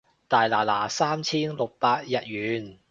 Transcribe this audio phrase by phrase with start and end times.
[0.27, 2.79] 大拿拿三千六百日圓